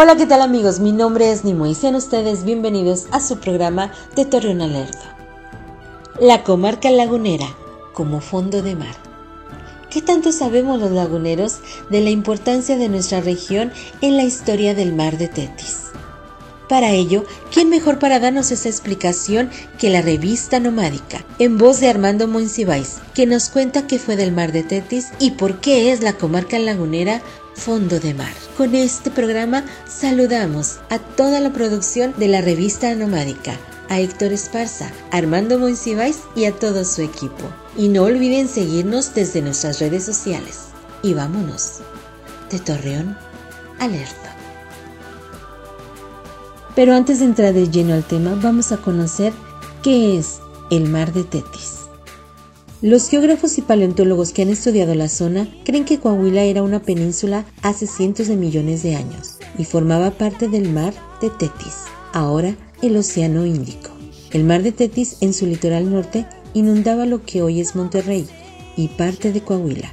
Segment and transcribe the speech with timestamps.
[0.00, 0.78] Hola, ¿qué tal amigos?
[0.78, 5.16] Mi nombre es Nimo y sean ustedes bienvenidos a su programa de Torreón Alerta.
[6.20, 7.48] La comarca lagunera
[7.94, 8.94] como fondo de mar.
[9.90, 11.58] ¿Qué tanto sabemos los laguneros
[11.90, 15.86] de la importancia de nuestra región en la historia del mar de Tetis?
[16.68, 21.88] Para ello, ¿quién mejor para darnos esa explicación que la revista Nomádica, en voz de
[21.88, 26.02] Armando Monsiváis, que nos cuenta qué fue del mar de Tetis y por qué es
[26.02, 27.22] la comarca lagunera
[27.54, 28.32] fondo de mar?
[28.58, 33.56] Con este programa saludamos a toda la producción de la revista Nomádica,
[33.88, 37.50] a Héctor Esparza, Armando Monsiváis y a todo su equipo.
[37.78, 40.66] Y no olviden seguirnos desde nuestras redes sociales.
[41.02, 41.78] Y vámonos.
[42.50, 43.16] De Torreón,
[43.78, 44.27] alerta.
[46.78, 49.32] Pero antes de entrar de lleno al tema, vamos a conocer
[49.82, 50.38] qué es
[50.70, 51.88] el mar de Tetis.
[52.82, 57.44] Los geógrafos y paleontólogos que han estudiado la zona creen que Coahuila era una península
[57.62, 62.96] hace cientos de millones de años y formaba parte del mar de Tetis, ahora el
[62.96, 63.90] Océano Índico.
[64.30, 68.28] El mar de Tetis en su litoral norte inundaba lo que hoy es Monterrey
[68.76, 69.92] y parte de Coahuila,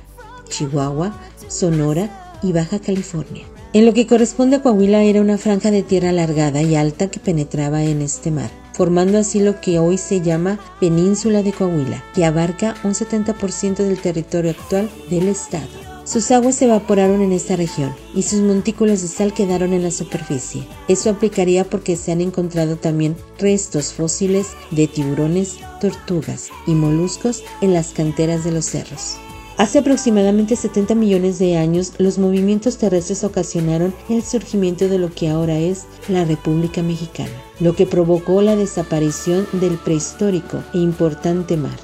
[0.49, 3.54] Chihuahua, Sonora y Baja California.
[3.75, 7.19] En lo que corresponde a Coahuila era una franja de tierra alargada y alta que
[7.19, 12.25] penetraba en este mar formando así lo que hoy se llama Península de Coahuila, que
[12.25, 15.67] abarca un 70% del territorio actual del estado.
[16.05, 19.91] Sus aguas se evaporaron en esta región y sus montículos de sal quedaron en la
[19.91, 20.67] superficie.
[20.87, 27.73] Eso aplicaría porque se han encontrado también restos fósiles de tiburones, tortugas y moluscos en
[27.73, 29.17] las canteras de los cerros.
[29.57, 35.29] Hace aproximadamente 70 millones de años, los movimientos terrestres ocasionaron el surgimiento de lo que
[35.29, 41.79] ahora es la República Mexicana, lo que provocó la desaparición del prehistórico e importante mar.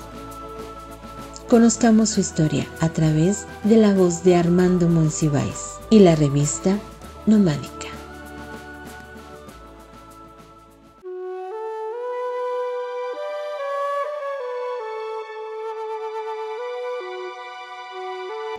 [1.47, 6.77] Conozcamos su historia a través de la voz de Armando Monsiváis y la revista
[7.25, 7.90] Nomádica.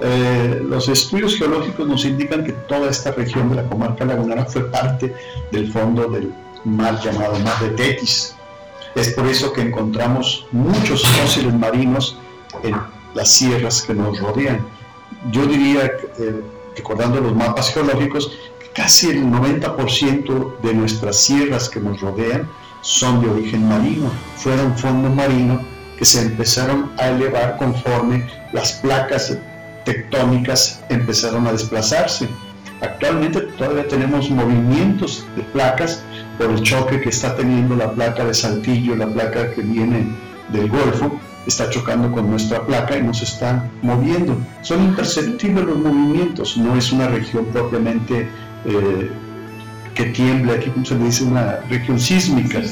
[0.04, 4.68] Eh, los estudios geológicos nos indican que toda esta región de la comarca lagunera fue
[4.68, 5.14] parte
[5.52, 6.32] del fondo del
[6.64, 8.34] mar llamado Mar de Tetis.
[8.96, 12.18] Es por eso que encontramos muchos fósiles marinos
[12.64, 12.74] en
[13.14, 14.66] las sierras que nos rodean.
[15.30, 15.84] Yo diría,
[16.18, 16.42] eh,
[16.76, 22.48] recordando los mapas geológicos, que casi el 90% de nuestras sierras que nos rodean
[22.80, 25.60] son de origen marino, fueron fondos marinos
[25.96, 29.38] que se empezaron a elevar conforme las placas
[29.84, 32.28] tectónicas empezaron a desplazarse.
[32.80, 36.02] Actualmente todavía tenemos movimientos de placas
[36.38, 40.06] por el choque que está teniendo la placa de Saltillo, la placa que viene
[40.52, 44.36] del Golfo, está chocando con nuestra placa y nos está moviendo.
[44.62, 48.28] Son imperceptibles los movimientos, no es una región propiamente
[48.64, 49.10] eh,
[49.94, 52.62] que tiemble, aquí como se le dice, una región sísmica,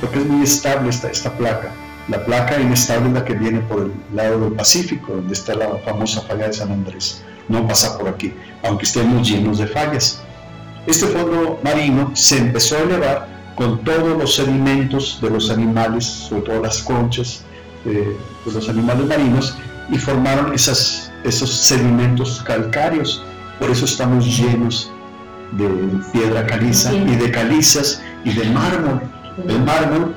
[0.00, 1.72] porque es muy estable esta, esta placa.
[2.08, 5.76] La placa inestable es la que viene por el lado del Pacífico, donde está la
[5.84, 7.22] famosa falla de San Andrés.
[7.48, 8.32] No pasa por aquí,
[8.64, 10.22] aunque estemos llenos de fallas.
[10.86, 16.42] Este fondo marino se empezó a elevar con todos los sedimentos de los animales, sobre
[16.42, 17.42] todo las conchas
[17.84, 18.16] eh,
[18.46, 19.58] de los animales marinos,
[19.90, 23.22] y formaron esas, esos sedimentos calcáreos.
[23.58, 24.90] Por eso estamos llenos
[25.52, 25.68] de
[26.12, 29.02] piedra caliza y de calizas y de mármol.
[29.46, 30.14] El mármol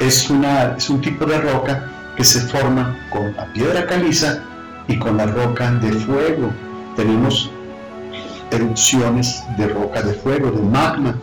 [0.00, 4.42] es, una, es un tipo de roca que se forma con la piedra caliza
[4.88, 6.50] y con la roca de fuego.
[6.96, 7.50] Tenemos
[8.50, 11.14] erupciones de roca de fuego, de magma,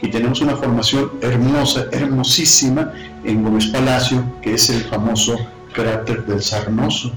[0.00, 2.92] y tenemos una formación hermosa, hermosísima
[3.24, 5.38] en Gómez Palacio, que es el famoso
[5.72, 7.12] cráter del Sarnoso,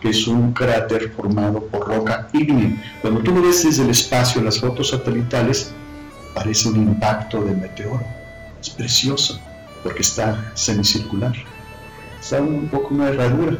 [0.00, 2.80] que es un cráter formado por roca ígnea.
[3.02, 5.72] Cuando tú ves desde el espacio, las fotos satelitales,
[6.32, 8.04] parece un impacto de meteoro.
[8.60, 9.40] Es precioso
[9.82, 11.32] porque está semicircular.
[12.20, 13.56] Está un poco una herradura,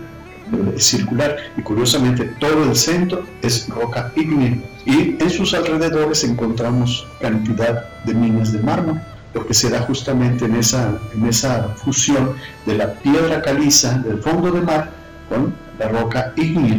[0.75, 7.07] es circular y curiosamente todo el centro es roca ígnea y en sus alrededores encontramos
[7.21, 9.01] cantidad de minas de mármol
[9.33, 12.35] porque se da justamente en esa, en esa fusión
[12.67, 14.91] de la piedra caliza del fondo del mar
[15.29, 16.79] con la roca ígnea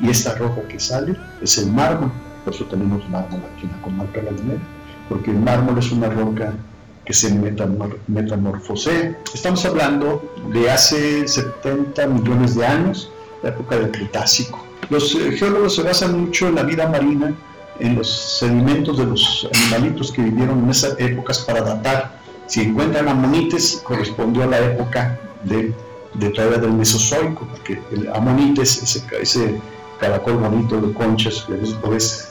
[0.00, 2.12] y esta roca que sale es el mármol,
[2.44, 4.60] por eso tenemos mármol aquí en la comarca lagunera,
[5.08, 6.52] porque el mármol es una roca
[7.08, 7.34] que se
[8.06, 9.16] metamorfose.
[9.32, 10.22] Estamos hablando
[10.52, 13.10] de hace 70 millones de años,
[13.42, 14.62] la época del Cretácico.
[14.90, 17.34] Los eh, geólogos se basan mucho en la vida marina,
[17.80, 22.20] en los sedimentos de los animalitos que vivieron en esas épocas para datar.
[22.46, 25.72] Si encuentran amonites, correspondió a la época de,
[26.12, 29.58] de todavía del Mesozoico, porque el amonites, ese, ese
[29.98, 31.54] caracol bonito de conchas, que
[31.88, 32.28] ves,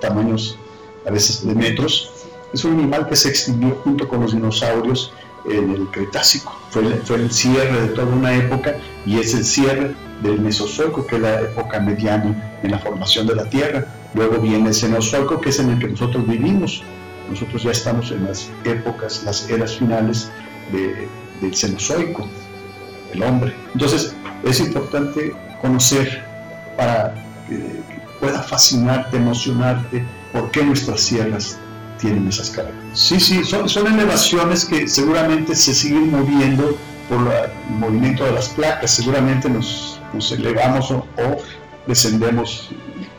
[0.00, 0.56] tamaños
[1.04, 2.12] a veces de metros.
[2.52, 5.12] Es un animal que se extinguió junto con los dinosaurios
[5.48, 6.52] en el Cretácico.
[6.70, 8.76] Fue, el cierre de toda una época
[9.06, 13.36] y es el cierre del Mesozoico, que es la época mediana en la formación de
[13.36, 13.86] la Tierra.
[14.14, 16.82] Luego viene el Cenozoico, que es en el que nosotros vivimos.
[17.30, 20.30] Nosotros ya estamos en las épocas, las eras finales
[20.72, 22.28] del Cenozoico,
[23.12, 23.54] el hombre.
[23.72, 24.14] Entonces,
[24.44, 26.24] es importante conocer
[26.76, 27.14] para
[27.48, 27.80] que,
[28.18, 31.58] pueda fascinarte, emocionarte, por qué nuestras sierras
[32.00, 32.98] tienen esas características.
[32.98, 36.76] Sí, sí, son, elevaciones que seguramente se siguen moviendo
[37.08, 40.00] por el movimiento de las placas, seguramente nos,
[40.32, 41.04] elevamos o,
[41.86, 42.70] descendemos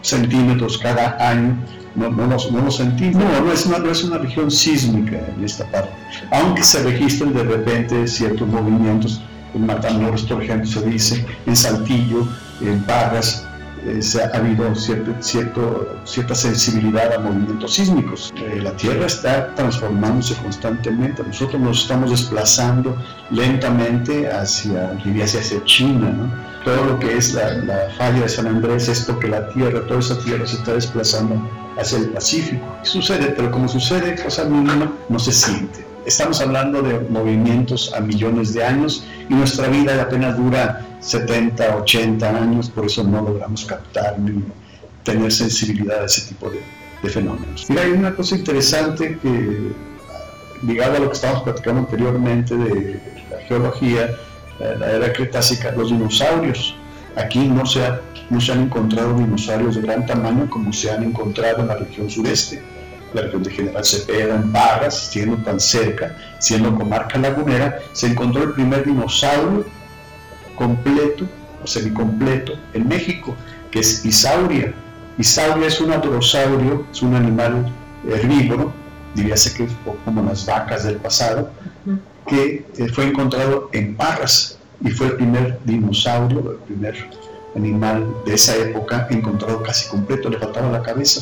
[0.02, 1.56] centímetros cada año,
[1.96, 3.22] no, no, nos, no sentimos.
[3.24, 5.92] No, no es, una, no es una región sísmica en esta parte,
[6.32, 9.22] aunque se registren de repente ciertos movimientos,
[9.54, 12.26] en Matamoros, por ejemplo, se dice, en Saltillo,
[12.62, 13.46] en Parras,
[13.86, 18.34] eh, ha habido cierto, cierto, cierta sensibilidad a movimientos sísmicos.
[18.38, 22.96] Eh, la Tierra está transformándose constantemente, nosotros nos estamos desplazando
[23.30, 24.92] lentamente hacia,
[25.24, 26.30] hacia China.
[26.64, 30.18] Todo lo que es la, falla de San Andrés es porque la Tierra, toda esa
[30.20, 31.42] Tierra se está desplazando
[31.78, 32.66] hacia el Pacífico.
[32.84, 35.91] Sucede, pero como sucede cosa mínima, no se siente.
[36.06, 42.28] Estamos hablando de movimientos a millones de años y nuestra vida apenas dura 70, 80
[42.28, 44.44] años, por eso no logramos captar ni
[45.04, 46.60] tener sensibilidad a ese tipo de,
[47.10, 47.68] fenómenos.
[47.70, 49.72] Mira, hay una cosa interesante que,
[50.64, 53.02] ligada a lo que estábamos platicando anteriormente de
[53.32, 54.16] la geología,
[54.60, 56.76] la era cretácica, los dinosaurios.
[57.16, 57.82] Aquí no se,
[58.30, 62.10] no se han encontrado dinosaurios de gran tamaño como se han encontrado en la región
[62.10, 62.62] sureste
[63.14, 68.44] la región de General Cepeda, en Barras, siendo tan cerca, siendo comarca lagunera, se encontró
[68.44, 69.66] el primer dinosaurio
[70.56, 71.26] completo
[71.64, 73.36] o semicompleto en México,
[73.72, 74.74] que es Isauria.
[75.18, 77.72] Isauria es un adrosaurio, es un animal
[78.08, 78.72] herbívoro,
[79.16, 79.68] diríase que
[80.06, 81.52] como las vacas del pasado,
[82.28, 87.10] que eh, fue encontrado en Barras y fue el primer dinosaurio, el primer
[87.56, 91.22] animal de esa época encontrado casi completo, le faltaba la cabeza.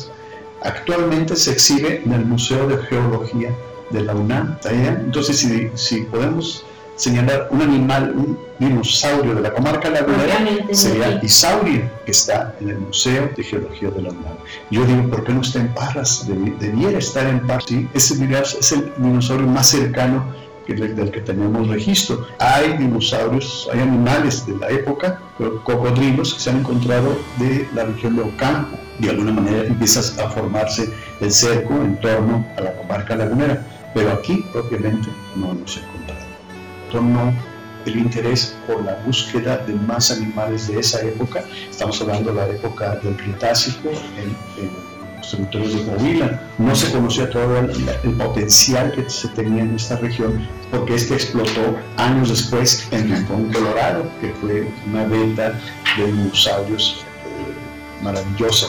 [0.62, 3.54] Actualmente se exhibe en el Museo de Geología
[3.90, 4.58] de la UNAM.
[4.64, 6.64] Entonces, si, si podemos
[6.96, 10.38] señalar un animal, un dinosaurio de la comarca lagunera,
[10.72, 14.36] sería Isaurio, que está en el Museo de Geología de la UNAM.
[14.70, 16.26] Yo digo, ¿por qué no está en Parras?
[16.26, 17.64] Debiera estar en Parras.
[17.68, 17.88] ¿sí?
[17.94, 20.24] Ese es el dinosaurio más cercano
[20.74, 22.26] del que tenemos registro.
[22.38, 25.20] Hay dinosaurios, hay animales de la época,
[25.64, 28.76] cocodrilos que se han encontrado de la región de Ocampo.
[28.98, 34.12] De alguna manera empiezas a formarse el cerco en torno a la comarca lagunera, pero
[34.12, 36.24] aquí propiamente no nos encontramos.
[36.92, 37.32] Torno
[37.86, 41.42] el interés por la búsqueda de más animales de esa época.
[41.70, 44.89] Estamos hablando de la época del Cretácico en, en
[45.20, 46.40] de Coahuila.
[46.58, 47.70] No se conocía todo el,
[48.16, 54.04] potencial que se tenía en esta región porque este explotó años después en Rincón, Colorado,
[54.20, 55.58] que fue una venta
[55.96, 58.68] de dinosaurios eh, maravillosa.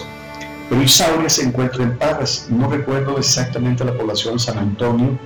[0.69, 5.20] Pero Isauria se encuentra en Parras, no recuerdo exactamente la población, San Antonio,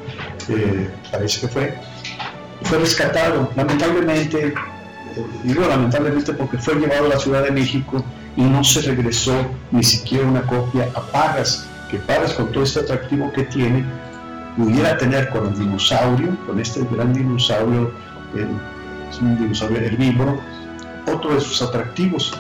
[0.49, 1.77] eh, parece que fue,
[2.63, 3.51] fue rescatado.
[3.55, 4.55] Lamentablemente,
[5.15, 8.03] eh, digo lamentablemente porque fue llevado a la Ciudad de México
[8.35, 9.33] y no se regresó
[9.71, 13.85] ni siquiera una copia a Parras, que Parras con todo este atractivo que tiene,
[14.57, 17.91] pudiera tener con el dinosaurio, con este gran dinosaurio,
[19.09, 20.39] es un dinosaurio herbívoro,
[21.11, 22.33] otro de sus atractivos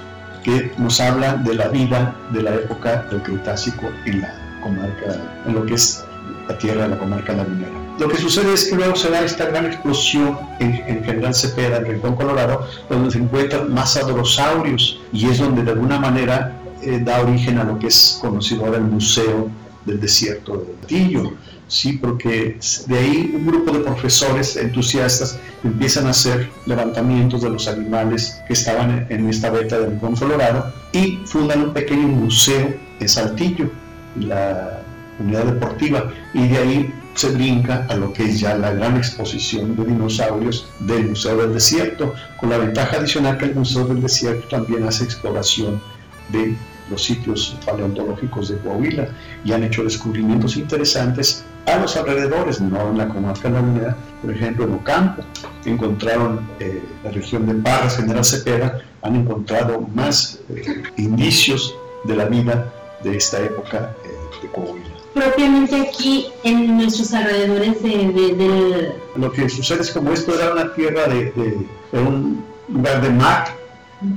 [0.43, 5.15] que nos habla de la vida de la época del Cretácico en la comarca,
[5.45, 6.05] en lo que es
[6.47, 7.84] la tierra de la comarca lagunera.
[7.97, 11.85] Lo que sucede es que luego se da esta gran explosión en, General Cepeda, en
[11.85, 17.21] Rincón, Colorado, donde se encuentran más adrosaurios y es donde de alguna manera eh, da
[17.21, 19.49] origen a lo que es conocido ahora el Museo
[19.85, 21.33] del Desierto de Tillo.
[21.67, 27.67] Sí, porque de ahí un grupo de profesores entusiastas empiezan a hacer levantamientos de los
[27.67, 33.09] animales que estaban en esta beta de Rincón, Colorado y fundan un pequeño museo en
[33.09, 33.69] Saltillo,
[35.19, 39.75] unidad deportiva, y de ahí se brinca a lo que es ya la gran exposición
[39.75, 44.47] de dinosaurios del Museo del Desierto, con la ventaja adicional que el Museo del Desierto
[44.49, 45.81] también hace exploración
[46.29, 46.55] de
[46.89, 49.07] los sitios paleontológicos de Coahuila
[49.43, 54.65] y han hecho descubrimientos interesantes a los alrededores, no en la comarca lagunera, por ejemplo
[54.65, 55.23] en Ocampo,
[55.65, 62.25] encontraron eh, la región de Parras, General Cepeda, han encontrado más eh, indicios de la
[62.25, 62.71] vida
[63.03, 69.81] de esta época eh, de Coahuila propiamente aquí en nuestros alrededores de, Lo que sucede
[69.81, 73.47] es como esto era una tierra de, un lugar de mar,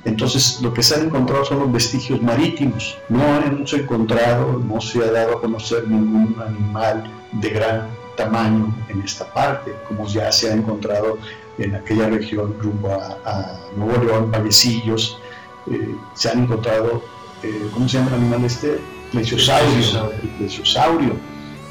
[0.04, 2.98] Entonces, lo que se han encontrado son los vestigios marítimos.
[3.08, 7.86] No hemos encontrado, no se ha dado a conocer ningún animal de gran
[8.16, 11.18] tamaño en esta parte, como ya se ha encontrado
[11.58, 15.20] en aquella región rumbo a, Nuevo León, Vallecillos,
[15.70, 17.02] eh, se han encontrado,
[17.44, 18.80] eh, ¿cómo se llama el animal este?
[19.12, 21.14] Plesiosaurio,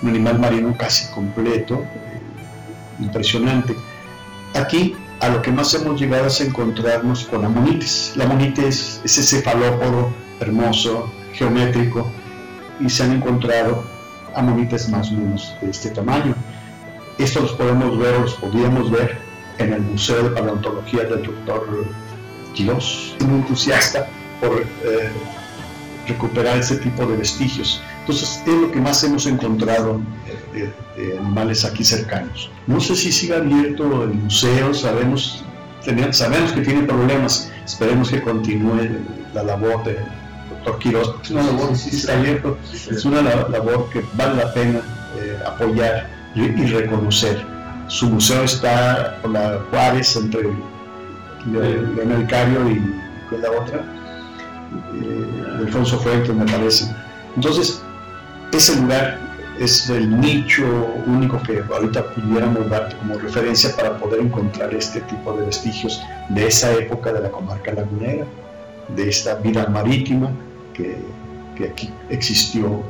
[0.01, 2.19] un animal marino casi completo, eh,
[2.99, 3.75] impresionante.
[4.53, 8.13] Aquí a lo que más hemos llegado es encontrarnos con amonites.
[8.15, 12.07] La amonite es ese cefalópodo hermoso, geométrico,
[12.79, 13.83] y se han encontrado
[14.35, 16.35] amonites más o menos de este tamaño.
[17.17, 19.17] Esto los podemos ver, los podíamos ver
[19.57, 21.87] en el Museo de Paleontología del doctor
[22.53, 24.07] Quirós, un entusiasta
[24.39, 25.09] por eh,
[26.07, 27.81] recuperar ese tipo de vestigios.
[28.01, 30.01] Entonces es lo que más hemos encontrado
[30.53, 30.71] de,
[31.19, 32.49] animales aquí cercanos.
[32.65, 35.43] No sé si sigue abierto el museo, sabemos,
[36.11, 38.89] sabemos que tiene problemas, esperemos que continúe
[39.33, 39.97] la labor de
[40.49, 44.79] doctor Quiroz, es una labor, sí, está abierto, es una labor que vale la pena
[45.19, 47.45] eh, apoyar y, reconocer.
[47.87, 52.81] Su museo está por la Juárez entre el Cario y
[53.41, 53.83] la otra,
[54.93, 56.85] eh, Alfonso Fuentes me parece.
[57.35, 57.81] Entonces,
[58.51, 59.19] ese lugar
[59.59, 60.63] es el nicho
[61.07, 66.47] único que ahorita pudiéramos dar como referencia para poder encontrar este tipo de vestigios de
[66.47, 68.25] esa época de la comarca lagunera,
[68.95, 70.31] de esta vida marítima
[70.73, 70.97] que,
[71.55, 72.81] que aquí existió,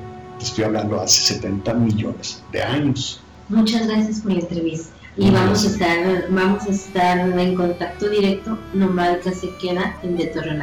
[0.42, 3.22] estoy hablando hace 70 millones de años.
[3.50, 4.90] Muchas gracias por la entrevista.
[5.16, 10.16] Y vamos a estar, vamos a estar en contacto directo, nomás que se queda en
[10.16, 10.54] de Torre